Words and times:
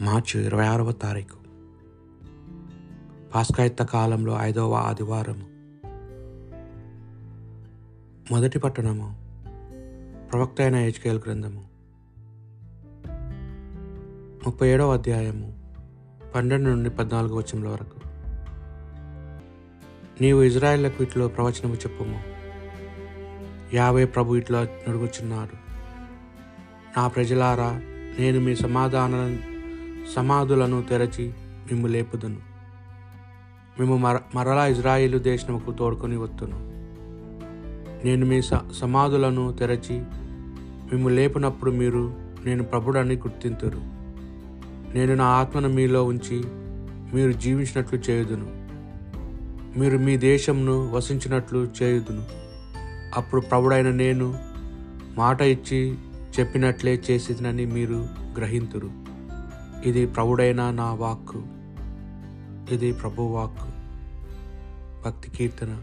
మార్చి 0.00 0.44
ఇరవై 0.46 0.66
ఆరవ 0.66 0.92
తారీఖు. 0.92 1.36
పాస్కాయుత్త 3.34 3.82
కాలంలో 3.82 4.36
ఐదవ 4.40 4.74
ఆదివారము. 4.74 5.46
మొదటి 8.32 8.58
పట్టణము 8.58 9.16
ప్రవక్త 10.32 10.60
అయిన 10.60 10.76
హెచ్కేల్ 10.76 11.20
గ్రంథము. 11.26 11.64
ముప్పై 14.46 14.68
ఏడవ 14.68 14.92
అధ్యాయము 14.92 15.70
పన్నెండు 16.34 16.70
నుండి 16.70 16.90
పద్నాలుగు 16.90 17.34
వచనముల 17.34 17.68
వరకు. 17.68 18.00
నీవు 20.22 20.42
ఇజ్రాయెళ్ళకు 20.42 21.02
ఇట్లో 21.02 21.28
ప్రవచనము 21.28 21.74
చెప్పుము. 21.74 22.22
యాభై 23.74 24.04
ప్రభు 24.04 24.34
ఇట్లా 24.34 24.62
నడుగుచున్నాడు. 24.62 25.56
నా 26.98 27.08
ప్రజలారా 27.08 27.70
నేను 28.18 28.40
మీ 28.40 28.56
సమాధానాలను 28.56 29.49
సమాధులను 30.16 30.82
తెరచి 30.82 31.28
మిమ్ము 31.38 31.86
లేపుదును. 31.86 32.36
మేము 33.80 33.96
మర 33.96 34.18
మరలా 34.34 34.66
ఇజ్రాయిలు 34.66 35.18
దేశముకు 35.18 35.72
తోడుకొని 35.72 36.16
వత్తును. 36.16 36.70
నేను 38.06 38.26
మీ 38.26 38.42
స 38.42 38.50
సమాధులను 38.72 39.52
తెరచి 39.52 40.00
మిమ్ము 40.92 41.08
లేపినప్పుడు 41.08 41.70
మీరు 41.70 42.14
నేను 42.44 42.62
ప్రభుడని 42.62 43.16
గుర్తింతురు. 43.16 43.80
నేను 44.94 45.14
నా 45.14 45.24
ఆత్మను 45.24 45.68
మీలో 45.68 46.04
ఉంచి 46.04 46.44
మీరు 47.14 47.32
జీవించినట్లు 47.32 47.98
చేయుదును. 47.98 48.60
మీరు 49.78 49.98
మీ 49.98 50.16
దేశంను 50.16 50.92
వసించినట్లు 50.92 51.68
చేయుదును. 51.82 52.24
అప్పుడు 53.14 53.40
ప్రభుడైన 53.40 53.90
నేను 53.90 54.38
మాట 55.16 55.40
ఇచ్చి 55.40 55.94
చెప్పినట్లే 56.40 57.02
చేసినని 57.10 57.66
మీరు 57.66 58.06
గ్రహింతురు. 58.36 58.99
ఇది 59.84 60.06
ప్రభుడైన 60.06 60.70
నా 60.70 60.94
వాక్కు. 60.94 61.42
ఇది 62.74 62.92
ప్రభు 62.92 63.22
వాక్కు 63.22 63.70
భక్తి 65.04 65.30
కీర్తన. 65.30 65.82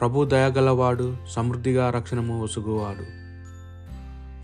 ప్రభు 0.00 0.24
దయగలవాడు 0.24 1.16
సమృద్ధిగా 1.28 1.90
రక్షణము 1.90 2.42
ఒసుగువాడు. 2.42 3.20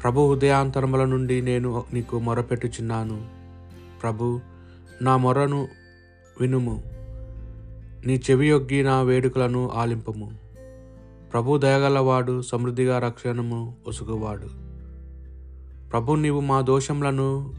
ప్రభు 0.02 0.32
హృదయాంతరముల 0.32 1.04
నుండి 1.04 1.42
నేను 1.42 1.84
నీకు 1.92 2.18
మొరపెట్టుచున్నాను. 2.18 3.26
ప్రభు 4.02 4.40
నా 5.02 5.16
మొరను 5.16 5.68
వినుము. 6.40 6.82
నీ 8.06 8.22
చెవియొగ్గి 8.30 8.82
నా 8.82 9.02
వేడుకలను 9.02 9.70
ఆలింపము. 9.74 10.30
ప్రభు 11.32 11.58
దయగలవాడు 11.58 12.42
సమృద్ధిగా 12.42 12.98
రక్షణము 12.98 13.74
ఒసుగువాడు. 13.88 14.46
ప్రభు 15.90 16.14
నీవు 16.14 16.40
మా 16.40 16.60
దోషములను 16.60 17.54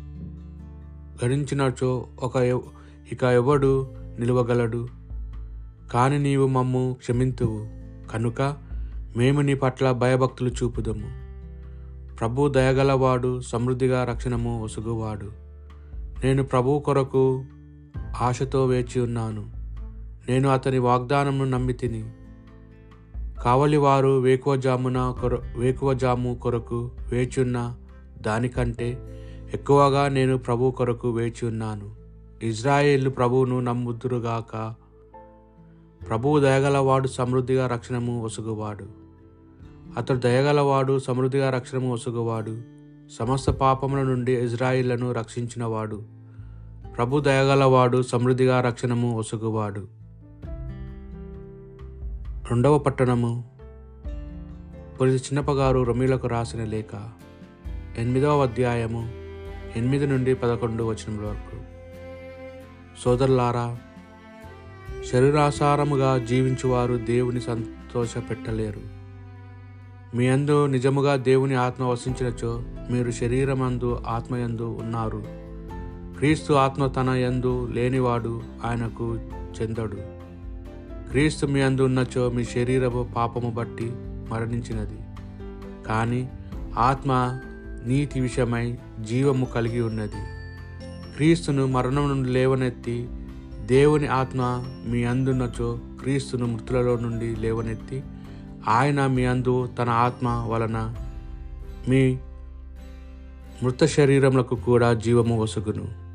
గణించినచో 1.25 2.05
ఒక 2.19 2.37
ఎవ- 2.37 2.61
ఇక 3.11 3.23
ఎవడు 3.23 3.95
నిలవగలడు? 4.19 4.87
కాని 5.91 6.19
నీవు 6.19 6.47
మమ్ము 6.47 6.95
క్షమింతువు. 6.99 7.67
కనుక 8.11 8.57
మేము 9.17 9.41
నీ 9.41 9.53
పట్ల 9.53 9.91
భయభక్తులు 9.91 10.49
చూపుదము. 10.49 11.27
ప్రభు 12.15 12.47
దయగలవాడు 12.47 13.41
సమృద్ధిగా 13.41 14.03
రక్షణము 14.03 14.63
ఒసుగువాడు. 14.63 15.31
నేను 16.23 16.43
ప్రభు 16.43 16.79
కొరకు 16.79 17.45
ఆశతో 18.21 18.65
వేచి 18.65 19.01
ఉన్నాను. 19.01 19.45
నేను 20.29 20.49
అతని 20.49 20.77
వాగ్దానమును 20.77 21.49
నమ్మి 21.49 21.73
తిని. 21.73 22.11
కావలివారు 23.43 24.19
వేకువజామున 24.19 25.15
కొర 25.21 25.39
వేకువజాము 25.57 26.35
కొరకు 26.35 26.91
వేచున్న 27.11 27.75
దానికంటే 28.21 29.13
ఎక్కువగా 29.53 30.07
నేను 30.07 30.37
ప్రభు 30.37 30.71
కొరకు 30.71 31.09
వేచి 31.09 31.47
ఉన్నాను. 31.47 31.95
ఇజ్రాయేల్ 32.43 33.09
ప్రభువును 33.09 33.59
నమ్ముదురుగాక. 33.59 34.73
ప్రభువు 36.09 36.39
దయగలవాడు 36.39 37.07
సమృద్ధిగా 37.07 37.67
రక్షణము 37.67 38.23
ఒసుగువాడు. 38.23 38.85
అతడు 39.97 40.17
దయగలవాడు 40.17 40.99
సమృద్ధిగా 40.99 41.49
రక్షణము 41.49 41.93
ఒసుగువాడు. 41.93 42.61
సమస్త 43.19 43.49
పాపముల 43.49 44.01
నుండి 44.01 44.33
ఇజ్రాయిళ్ళను 44.33 45.11
రక్షించినవాడు. 45.11 46.03
ప్రభు 46.97 47.19
దయగలవాడు 47.19 48.01
సమృద్ధిగా 48.01 48.61
రక్షణము 48.61 49.17
ఒసుగువాడు. 49.17 49.87
రెండవ 52.49 52.77
పట్టణము. 52.77 53.45
పురిటి 55.01 55.15
చిన్నప్పగారు 55.15 55.83
రొమిలకు 55.83 56.27
రాసిన 56.27 56.63
లేఖ. 56.63 57.09
ఎనిమిదవ 57.97 58.43
అధ్యాయము. 58.43 59.26
ఎనిమిది 59.75 60.07
నుండి 60.07 60.35
పదకొండు 60.35 60.83
వచనముల 60.83 61.25
వరకు. 61.25 61.57
సోదరులారా 63.03 63.77
శరీరాసారముగా 65.11 66.17
జీవించువారు 66.17 66.97
దేవుని 66.97 67.41
సంతోష 67.41 68.17
పెట్టలేరు 68.17 68.97
మీ 70.15 70.27
అందు 70.27 70.65
నిజముగా 70.65 71.15
దేవుని 71.15 71.55
ఆత్మ 71.55 71.83
వసించినచో 71.83 72.63
మీరు 72.89 73.11
శరీరమందు 73.11 74.03
ఆత్మయందు 74.07 74.79
ఉన్నారు. 74.81 75.23
క్రీస్తు 76.17 76.53
ఆత్మ 76.53 76.87
తన 76.87 77.09
యందు 77.09 77.67
లేనివాడు 77.73 78.41
ఆయనకు 78.65 79.15
చెందడు. 79.61 79.97
క్రీస్తు 81.09 81.45
మీ 81.45 81.61
అందు 81.61 81.81
ఉన్నచో 81.81 82.31
మీ 82.31 82.43
శరీరము 82.43 83.09
పాపము 83.15 83.51
బట్టి 83.51 83.91
మరణించినది. 84.29 84.99
కానీ 85.87 86.29
ఆత్మ 86.77 87.39
నీతి 87.85 88.19
విషయమై 88.19 88.77
జీవము 89.01 89.45
కలిగి 89.45 89.81
ఉన్నది. 89.81 90.37
క్రీస్తును 91.15 91.67
మరణం 91.67 92.09
నుండి 92.09 92.29
లేవనెత్తి 92.29 93.09
దేవుని 93.65 94.07
ఆత్మ 94.07 94.63
మీ 94.85 95.03
అందున్నచో 95.03 95.79
క్రీస్తును 96.01 96.45
మృతులలో 96.45 96.95
నుండి 96.95 97.35
లేవనెత్తి 97.35 98.03
ఆయన 98.67 99.07
మీ 99.07 99.25
అందు 99.25 99.67
తన 99.67 99.89
ఆత్మ 99.89 100.45
వలన 100.49 100.95
మీ 101.89 102.17
మృత 103.63 103.83
శరీరములకు 103.83 104.55
కూడా 104.55 104.93
జీవము 104.93 105.41
వసుగును. 105.41 106.07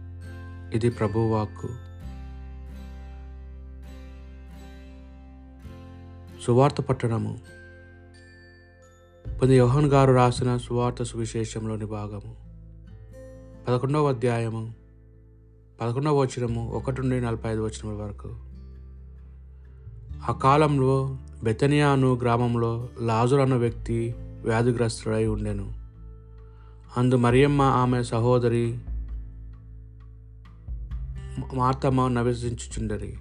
ఇది 0.76 0.90
ప్రభువాక్కు. 0.90 1.68
సువార్త 6.46 6.80
పట్టణము. 6.80 7.38
పొంది 9.42 9.56
యోహన్ 9.56 9.86
గారు 9.86 10.12
రాసిన 10.12 10.56
సువార్త 10.56 11.02
సువిశేషంలోని 11.02 11.84
భాగము. 11.84 12.36
పదకొండవ 13.68 14.08
అధ్యాయము 14.08 14.74
పదకొండవ 15.80 16.18
వచనము 16.18 16.70
ఒకటి 16.70 17.00
నుండి 17.00 17.20
నలభై 17.20 17.50
ఐదు 17.50 17.66
వచనముల 17.66 18.02
వరకు. 18.02 18.28
ఆ 20.30 20.32
కాలంలో 20.32 21.16
బెతనియాను 21.44 22.14
గ్రామంలో 22.14 22.88
లాజుర్ 23.00 23.40
అన్న 23.40 23.54
వ్యక్తి 23.54 24.14
వ్యాధిగ్రస్తుడై 24.18 25.26
ఉండెను. 25.26 25.72
అందు 26.96 27.16
మరియమ్మ 27.16 27.62
ఆమె 27.62 28.02
సహోదరి 28.02 28.78
మార్తమ్మ 31.54 32.08
నవసించుచుండరి 32.08 33.16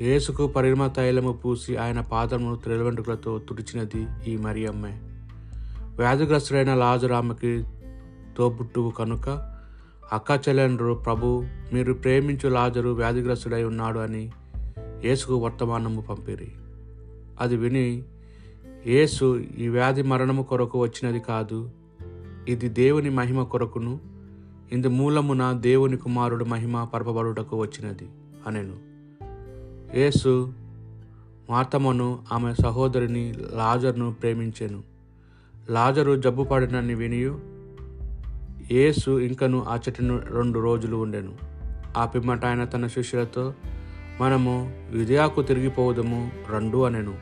యేసుకు 0.00 0.46
పరిమ 0.46 0.86
తైలము 0.86 1.32
పూసి 1.32 1.76
ఆయన 1.76 2.00
పాదమును 2.00 2.56
త్రిలవెంట్రుకలతో 2.56 3.38
తుడిచినది 3.38 4.30
ఈ 4.30 4.36
మరియమ్మే. 4.36 5.13
వ్యాధిగ్రస్తుడైన 5.96 6.74
లాజరు 6.74 7.14
ఆమెకి 7.14 7.64
తోబుట్టువు 8.36 8.90
కనుక 8.90 9.28
అక్క 10.12 10.48
చెల్లెండ్రు 10.48 10.94
ప్రభు 10.94 11.44
మీరు 11.72 11.92
ప్రేమించు 11.92 12.48
లాజరు 12.48 12.90
వ్యాధిగ్రస్తుడై 12.90 13.64
ఉన్నాడు 13.64 13.98
అని 13.98 14.30
యేసుకు 15.04 15.34
వర్తమానము 15.34 16.00
పంపిరి. 16.00 16.52
అది 17.40 17.56
విని 17.56 18.02
యేసు 18.86 19.44
ఈ 19.58 19.68
వ్యాధి 19.68 20.02
మరణము 20.02 20.42
కొరకు 20.42 20.78
వచ్చినది 20.78 21.20
కాదు 21.20 21.70
ఇది 22.48 22.68
దేవుని 22.68 23.10
మహిమ 23.10 23.42
కొరకును 23.42 24.00
ఇందు 24.72 24.86
మూలమున 24.86 25.52
దేవుని 25.52 25.96
కుమారుడు 25.96 26.44
మహిమ 26.44 26.84
పరపబడుటకు 26.84 27.56
వచ్చినది 27.56 28.08
అనెను. 28.46 28.76
యేసు 29.98 30.52
మార్తమను 31.50 32.18
ఆమె 32.32 32.54
సహోదరిని 32.62 33.34
లాజర్ను 33.52 34.14
ప్రేమించెను. 34.14 34.93
లాజరు 35.70 36.16
జబ్బుపడినని 36.16 36.94
వినియు 36.94 37.40
యేసు 38.72 39.20
ఇంకను 39.20 39.64
ఆ 39.68 39.76
చెట్టును 39.76 40.20
రెండు 40.30 40.58
రోజులు 40.58 40.96
ఉండెను. 40.96 41.32
ఆ 41.96 42.06
పిమ్మట 42.06 42.44
ఆయన 42.44 42.64
తన 42.64 42.86
శిష్యులతో 42.86 43.54
మనము 44.20 44.72
యుదయాకు 44.94 45.42
తిరిగిపోవదము 45.42 46.30
రెండు 46.50 46.78
అనెను. 46.78 47.14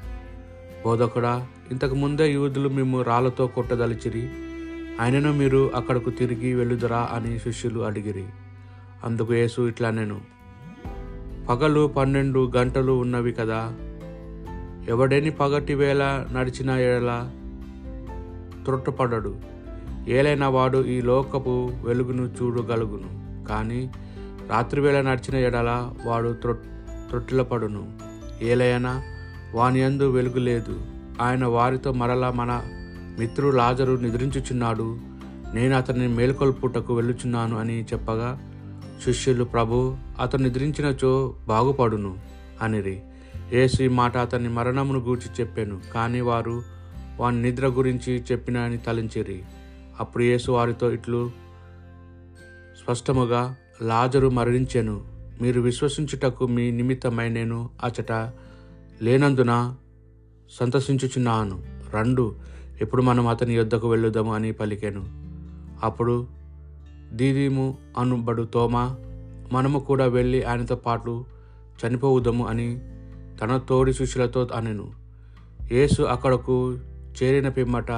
బోధకుడా 0.85 1.47
ఇంతకు 1.71 1.94
ముందే 1.94 2.33
యూదులు 2.33 2.69
మేము 2.69 3.03
రాళ్ళతో 3.03 3.47
కొట్టదలిచిరి 3.47 4.29
ఆయనను 5.00 5.33
మీరు 5.33 5.71
అక్కడకు 5.75 6.11
తిరిగి 6.11 6.55
వెళ్ళుదరా 6.55 7.09
అని 7.12 7.39
శిష్యులు 7.39 7.81
అడిగిరి. 7.81 8.25
అందుకు 9.05 9.35
యేసు 9.35 9.62
ఇట్లా 9.62 9.91
నేను 9.91 10.21
పగలు 11.49 11.87
పన్నెండు 11.87 12.53
గంటలు 12.56 12.93
ఉన్నవి 12.93 13.33
కదా 13.33 13.75
ఎవడేని 14.89 15.31
పగటి 15.31 15.75
వేళ 15.75 16.27
నడిచిన 16.33 16.71
ఎడల 16.71 17.31
త్రొట్టుపడడు. 18.64 19.37
ఏలైన 20.09 20.44
వాడు 20.44 20.85
ఈ 20.85 21.00
లోకపు 21.00 21.70
వెలుగును 21.85 22.23
చూడగలుగును. 22.23 23.44
కానీ 23.49 23.91
రాత్రివేళ 24.50 25.00
నడిచిన 25.00 25.37
ఎడల 25.37 25.91
వాడు 26.06 26.32
త్రొ 26.32 26.53
త్రొట్టిలపడును. 27.09 27.93
ఏలైనా 28.43 29.03
వాని 29.55 29.81
యందు 29.81 30.11
వెలుగు 30.11 30.38
లేదు. 30.38 30.81
ఆయన 31.20 31.44
వారితో 31.47 31.93
మరలా 31.93 32.31
మన 32.31 32.62
మిత్రుడు 33.19 33.56
లాజరు 33.56 33.93
నిద్రించుచున్నాడు. 33.93 34.99
నేను 35.55 35.76
అతన్ని 35.76 36.08
మేల్కొల్పుటకు 36.08 36.94
వెళ్ళుచున్నాను 36.94 37.58
అని 37.58 37.85
చెప్పగా 37.85 38.41
శిష్యులు 39.05 39.44
ప్రభు 39.44 39.97
అతను 40.20 40.43
నిద్రించినచో 40.43 41.35
బాగుపడును 41.49 42.19
అనిరి. 42.62 43.00
యేసు 43.53 43.82
ఈ 43.82 43.88
మాట 43.88 44.17
అతని 44.17 44.49
మరణమును 44.49 44.99
గూర్చి 44.99 45.31
చెప్పాను. 45.41 45.81
కానీ 45.94 46.20
వారు 46.20 46.62
వాని 47.23 47.43
నిద్ర 47.43 47.67
గురించి 47.67 48.13
చెప్పిన 48.33 48.59
అని 48.59 48.79
తలంచిరి. 48.79 49.43
అప్పుడు 50.01 50.23
యేసు 50.23 50.51
వారితో 50.53 50.93
ఇట్లు 50.93 51.31
స్పష్టముగా 52.83 53.57
లాజరు 53.83 54.29
మరణించెను. 54.29 54.95
మీరు 55.43 55.61
విశ్వసించుటకు 55.61 56.47
మీ 56.47 56.71
నిమిత్తమై 56.71 57.29
నేను 57.29 57.71
అచట 57.85 58.13
లేనందున 59.03 59.77
సంతసించుచున్నాను 60.51 61.63
రండు 61.95 62.35
ఇప్పుడు 62.81 63.03
మనం 63.03 63.27
అతని 63.27 63.55
యొద్దకు 63.55 63.91
వెళ్ళుదాము 63.91 64.35
అని 64.35 64.53
పలికాను. 64.53 65.03
అప్పుడు 65.87 66.27
దీదీము 67.13 67.79
అనుబడు 67.99 68.43
తోమా 68.43 68.85
మనము 69.53 69.79
కూడా 69.79 70.07
వెళ్ళి 70.07 70.43
ఆయనతో 70.43 70.77
పాటు 70.77 71.25
చనిపోవుదాము 71.81 72.47
అని 72.47 72.69
తన 73.41 73.61
తోడి 73.69 73.93
శిష్యులతో 73.95 74.49
అనెను. 74.55 74.87
యేసు 75.73 76.03
అక్కడకు 76.03 76.79
చేరిన 77.23 77.49
పిమ్మట 77.49 77.93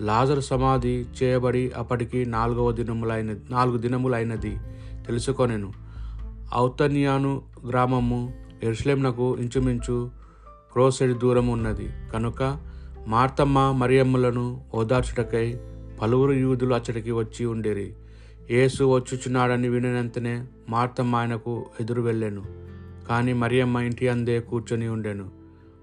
లాజరు 0.00 0.40
సమాధి 0.40 1.04
చేయబడి 1.22 1.72
అప్పటికి 1.76 2.26
నాలుగవ 2.26 2.72
దినములైన 2.72 3.34
నాలుగు 3.50 3.78
దినములైనది 3.78 4.56
తెలుసుకొనెను. 5.06 5.72
ఔతన్యాను 6.56 7.42
గ్రామము 7.68 8.34
ఎరుసలేంనకు 8.62 9.36
ఇంచుమించు 9.40 10.10
క్రోసెడి 10.72 11.14
దూరం 11.14 11.48
ఉన్నది 11.48 11.88
కనుక 12.12 12.58
మార్తమ్మ 13.06 13.74
మరియమ్మలను 13.76 14.64
ఓదార్చుటకై 14.74 15.60
పలువురు 16.02 16.32
యూదులు 16.32 16.74
అచ్చటికి 16.74 17.10
వచ్చి 17.10 17.46
ఉండేరి. 17.46 17.94
యేసు 18.50 18.84
వచ్చుచున్నాడని 18.84 19.68
వినినంతనే 19.68 20.46
మార్తమ్మ 20.68 21.16
ఆయనకు 21.16 21.66
ఎదురు 21.80 22.02
వెళ్ళాను. 22.02 22.42
కానీ 23.08 23.32
మరియమ్మ 23.32 23.78
ఇంటి 23.78 24.08
అందే 24.08 24.40
కూర్చొని 24.40 24.88
ఉండెను. 24.88 25.30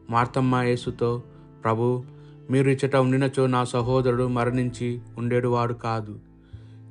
మార్తమ్మ 0.09 0.55
యేసుతో 0.55 1.23
ప్రభు 1.63 2.03
మీరు 2.51 2.69
ఇచ్చట 2.69 2.95
ఉండినచో 2.95 3.47
నా 3.47 3.63
సహోదరుడు 3.63 4.27
మరణించి 4.27 4.99
ఉండేడువాడు 5.17 5.73
కాదు. 5.73 6.19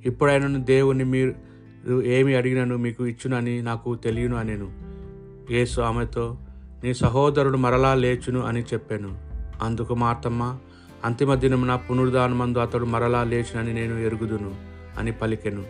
ఇప్పుడైనను 0.06 0.64
దేవుని 0.64 1.04
మీరు 1.04 1.34
ఏమి 2.04 2.34
అడిగినను 2.34 2.76
మీకు 2.76 3.06
ఇచ్చునని 3.06 3.62
నాకు 3.62 3.94
తెలియను 3.94 4.37
అనెను. 4.37 4.72
యేసు 5.52 5.81
ఆమెతో 5.81 6.37
నీ 6.84 6.94
సహోదరుడు 6.94 7.56
మరలా 7.56 7.94
లేచును 7.94 8.40
అని 8.40 8.62
చెప్పాను. 8.62 9.19
అందుకు 9.62 9.94
మార్తమ్మ 9.94 10.58
అంతిమ 11.04 11.34
దినమున 11.34 11.76
పునరుద్ధానమందు 11.76 12.58
అతడు 12.58 12.84
మరలా 12.84 13.25
లేచునని 13.25 13.75
నేను 13.75 13.99
ఎరుగుదును 13.99 14.54
అని 14.99 15.12
పలికెను. 15.12 15.64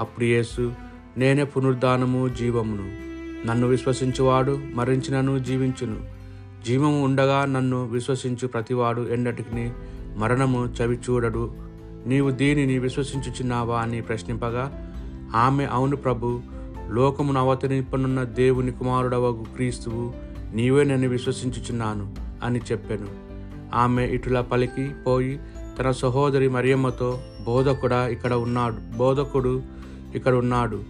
అప్పుడు 0.00 0.24
యేసు 0.24 0.72
నేనే 1.16 1.44
పునరుద్ధానము 1.44 2.28
జీవమును. 2.28 3.08
నన్ను 3.46 3.66
విశ్వసించువాడు 3.66 4.60
మరించినను 4.74 5.38
జీవించును. 5.38 6.17
జీవము 6.64 7.04
ఉండగా 7.04 7.44
నన్ను 7.44 7.86
విశ్వసించు 7.86 8.48
ప్రతివాడు 8.48 9.08
ఎన్నటికి 9.12 9.70
మరణము 10.16 10.66
చవి 10.66 10.96
చూడడు 10.96 11.52
నీవు 12.06 12.30
దీనిని 12.30 12.78
విశ్వసించుచున్నావా 12.78 13.80
అని 13.80 14.00
ప్రశ్నింపగా 14.00 14.64
ఆమె 15.34 15.64
అవును 15.64 15.96
ప్రభు 15.96 16.40
లోకమును 16.90 17.40
అవతరింపనున్న 17.40 18.22
దేవుని 18.22 18.72
కుమారుడవగు 18.72 19.44
క్రీస్తువు 19.54 20.12
నీవే 20.54 20.84
నన్ను 20.84 21.08
విశ్వసించుచున్నాను 21.08 22.16
అని 22.42 22.60
చెప్పాను. 22.72 23.08
ఆమె 23.74 24.06
ఇటులా 24.06 24.40
పలికి 24.40 24.90
పోయి 25.06 25.38
తన 25.78 25.90
సహోదరి 25.90 26.48
మరియమ్మతో 26.48 27.18
బోధకుడా 27.44 28.08
ఇక్కడ 28.08 28.34
ఉన్నాడు 28.34 28.96
బోధకుడు 28.96 29.62
ఇక్కడ 30.14 30.34
ఉన్నాడు 30.34 30.82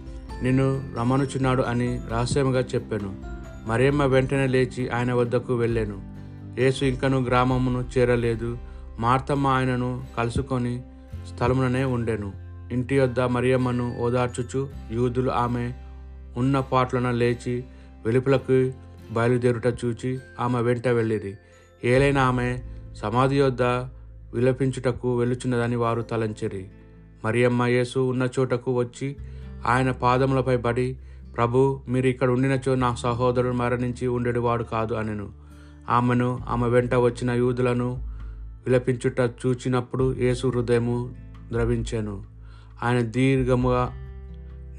నిన్ను 0.43 0.83
రమనుచున్నాడు 0.99 1.61
అని 1.61 2.01
రహస్యంగా 2.11 2.59
చెప్పాను. 2.59 3.38
మరియమ్మ 3.69 4.03
వెంటనే 4.03 4.47
లేచి 4.47 4.89
ఆయన 4.89 5.13
వద్దకు 5.13 5.55
వెళ్ళాను. 5.55 5.97
యేసు 6.61 6.85
ఇంకను 6.85 7.19
గ్రామమును 7.19 7.85
చేరలేదు. 7.97 8.57
మార్తమ్మ 8.99 9.47
ఆయనను 9.47 10.03
కలుసుకొని 10.17 10.81
స్థలముననే 11.33 11.83
ఉండెను. 11.83 12.33
ఇంటి 12.71 12.99
వద్ద 12.99 13.19
మరియమ్మను 13.19 13.97
ఓదార్చుచు 13.99 14.69
యూదులు 14.91 15.31
ఆమె 15.31 15.73
ఉన్న 16.37 16.59
పాట్లన 16.59 17.11
లేచి 17.11 17.63
వెలుపులకు 18.05 18.71
బయలుదేరుట 19.11 19.67
చూచి 19.67 20.19
ఆమె 20.39 20.61
వెంట 20.61 20.87
వెళ్ళిరి. 20.87 21.33
ఏలైనా 21.83 22.21
ఆమె 22.21 22.59
సమాధి 22.95 23.37
యొద్ద 23.37 23.61
విలపించుటకు 24.33 25.17
వెళ్ళుచున్నదని 25.17 25.75
వారు 25.75 26.01
తలంచిరి. 26.01 26.65
మరియమ్మ 27.25 27.65
యేసు 27.65 27.99
ఉన్న 27.99 28.27
చోటకు 28.39 28.71
వచ్చి 28.79 29.15
ఆయన 29.65 29.91
పాదములపై 29.91 30.57
పడి 30.57 30.97
ప్రభు 31.35 31.81
మీరు 31.89 32.07
ఇక్కడ 32.07 32.29
ఉండినచో 32.29 32.75
నా 32.75 32.95
సహోదరుడు 32.95 33.53
మరణించి 33.53 34.07
ఉండేవాడు 34.07 34.63
కాదు 34.63 34.93
అనెను. 34.93 35.29
ఆమెను 35.89 36.39
ఆమె 36.49 36.67
వెంట 36.67 36.95
వచ్చిన 36.95 37.31
యూదులను 37.31 38.09
విలపించుట 38.67 39.19
చూచినప్పుడు 39.19 40.13
యేసు 40.13 40.47
హృదయము 40.47 41.09
ద్రవించాను. 41.51 42.23
ఆయన 42.83 43.01
దీర్ఘముగా 43.01 43.91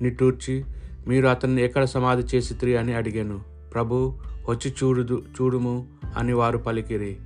నిట్టూర్చి 0.03 0.65
మీరు 1.09 1.27
అతన్ని 1.27 1.63
ఎక్కడ 1.63 1.85
సమాధి 1.85 2.37
చేసిత్రి? 2.37 2.77
అని 2.77 2.95
అడిగాను. 2.95 3.41
ప్రభు 3.75 4.15
వచ్చి 4.49 4.71
చూడుదు 4.71 5.23
చూడుము 5.41 5.87
అని 6.17 6.33
వారు 6.33 6.59
పలికిరి. 6.59 7.17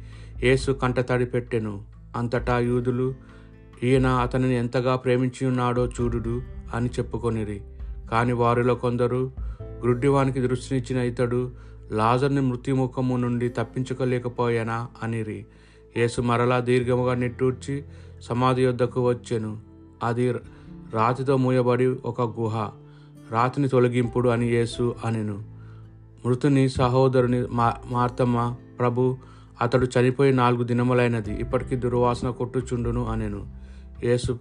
యేసు 0.42 0.72
కంటతడి 0.72 1.26
పెట్టెను. 1.26 1.82
అంతటా 2.16 2.58
యూదులు 2.58 3.14
ఈయన 3.82 4.06
అతనిని 4.06 4.56
ఎంతగా 4.56 4.96
ప్రేమించి 4.96 5.46
ఉన్నాడో 5.46 5.86
చూడుడు 5.86 6.42
అని 6.74 6.88
చెప్పుకొనిరి. 6.88 7.60
కాని 8.10 8.32
వారిలో 8.32 8.74
కొందరు 8.74 9.32
గ్రుడ్డివానికి 9.82 10.40
దృష్టినిచ్చిన 10.40 10.98
ఇతడు 10.98 11.50
లాజర్ని 11.92 12.40
మృత్యుముఖము 12.40 13.16
నుండి 13.16 13.48
తప్పించుకోలేకపోయానా 13.48 14.88
అనిరి. 15.02 15.46
యేసు 15.96 16.20
మరలా 16.20 16.58
దీర్ఘముగా 16.58 17.14
నిట్టూర్చి 17.14 17.84
సమాధి 18.20 18.62
యొద్దకు 18.62 19.08
వచ్చెను. 19.08 19.58
అది 20.02 20.32
రాతితో 20.92 21.36
మూయబడి 21.36 21.86
ఒక 21.86 22.40
గుహ. 22.40 22.70
రాతిని 23.30 23.68
తొలగింపుడు 23.68 24.28
అని 24.28 24.46
యేసు 24.46 24.94
అనెను. 25.04 25.42
మృతుని 26.26 26.68
సహోదరుని 26.68 27.46
మా 27.46 27.74
మార్తమ్మ 27.90 28.56
ప్రభు 28.78 29.16
అతడు 29.60 29.86
చనిపోయి 29.86 30.32
నాలుగు 30.32 30.62
దినములైనది. 30.62 31.34
ఇప్పటికీ 31.34 31.76
దుర్వాసన 31.76 32.30
కొట్టుచుండును 32.30 33.06
అనెను. 33.06 33.46
యేసు 34.04 34.38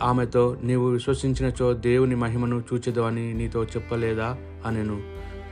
ఆమెతో 0.00 0.56
నీవు 0.62 0.88
విశ్వసించినచో 0.88 1.72
దేవుని 1.72 2.14
మహిమను 2.14 2.62
చూచెదవని 2.72 3.34
నీతో 3.34 3.64
చెప్పలేదా? 3.64 4.36
అనెను. 4.66 5.00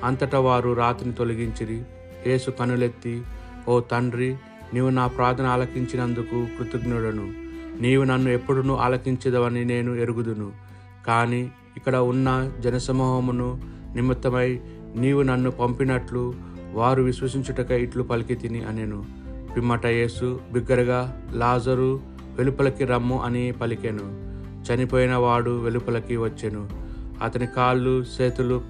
అంతటా 0.05 0.39
వారు 0.39 0.73
రాతిని 0.73 1.12
తొలగించిరి. 1.12 1.83
యేసు 2.27 2.50
కనులెత్తి 2.50 3.23
ఓ 3.69 3.81
తండ్రి 3.81 4.37
నీవు 4.75 4.89
నా 4.89 5.07
ప్రార్థన 5.07 5.47
ఆలకించినందుకు 5.47 6.47
కృతజ్ఞుడను. 6.59 7.33
నీవు 7.81 8.05
నన్ను 8.05 8.31
ఎప్పుడునూ 8.31 8.75
ఆలకించదవని 8.75 9.65
నేను 9.65 9.95
ఎరుగుదును. 9.95 10.53
కానీ 11.07 11.50
ఇక్కడ 11.77 11.97
ఉన్న 11.97 12.53
జనసమూహమును 12.61 13.61
నిమిత్తమై 13.95 14.61
నీవు 14.97 15.23
నన్ను 15.23 15.50
పంపినట్లు 15.50 16.35
వారు 16.73 17.03
విశ్వసించుటక 17.03 17.71
ఇట్లు 17.71 18.03
పలికి 18.03 18.35
తిని 18.35 18.65
అనెను. 18.65 19.05
పిమ్మట 19.57 19.87
యేసు 19.87 20.41
బిగ్గరగా 20.53 21.23
లాజరు 21.33 22.00
వెలుపలకి 22.41 22.85
రమ్ము 22.85 23.23
అని 23.23 23.53
పలికెను. 23.53 24.31
చనిపోయిన 24.65 25.15
వాడు 25.15 25.61
వెలుపలకి 25.61 26.17
వచ్చెను. 26.17 26.69
అతని 27.23 27.47
కాళ్ళు 27.47 28.05
చేతులు 28.21 28.63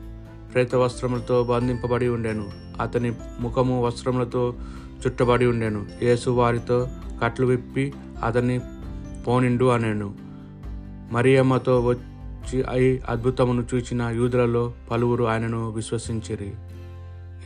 ప్రేత 0.52 0.74
వస్త్రములతో 0.74 1.44
బంధింపబడి 1.44 2.08
ఉండెను. 2.08 2.48
అతని 2.80 3.12
ముఖము 3.40 3.86
వస్త్రములతో 3.86 4.54
చుట్టబడి 5.06 5.46
ఉండెను. 5.46 5.86
యేసు 6.02 6.30
వారితో 6.30 6.88
కట్లు 7.22 7.46
విప్పి 7.46 7.92
అతన్ని 8.24 8.60
పోనిండు 9.26 9.64
అనెను. 9.64 10.14
మరియమ్మతో 11.12 11.80
వచ్చి 11.80 12.62
అయి 12.62 13.02
అద్భుతమును 13.08 13.66
చూచిన 13.74 14.02
యూదులలో 14.02 14.72
పలువురు 14.90 15.24
ఆయనను 15.24 15.70
విశ్వసించిరి. 15.70 16.52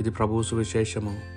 ఇది 0.01 0.11
ప్రభువు 0.11 0.43
సువిశేషము. 0.43 1.34